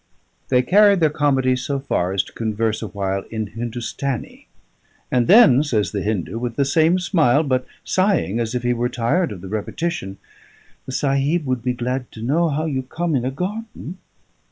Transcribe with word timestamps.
They 0.49 0.63
carried 0.63 0.99
their 0.99 1.11
comedy 1.11 1.55
so 1.55 1.77
far 1.79 2.11
as 2.11 2.23
to 2.23 2.31
converse 2.33 2.81
a 2.81 2.87
while 2.87 3.21
in 3.29 3.49
Hindustanee; 3.51 4.47
and 5.11 5.27
then 5.27 5.61
says 5.61 5.91
the 5.91 6.01
Hindu, 6.01 6.39
with 6.39 6.55
the 6.55 6.65
same 6.65 6.97
smile, 6.97 7.43
but 7.43 7.67
sighing 7.83 8.39
as 8.39 8.55
if 8.55 8.63
he 8.63 8.73
were 8.73 8.89
tired 8.89 9.31
of 9.31 9.41
the 9.41 9.47
repetition, 9.47 10.17
"The 10.87 10.91
Sahib 10.91 11.45
would 11.45 11.61
be 11.63 11.73
glad 11.73 12.11
to 12.13 12.23
know 12.23 12.49
how 12.49 12.65
you 12.65 12.81
come 12.81 13.15
in 13.15 13.25
a 13.25 13.29
garden." 13.29 13.99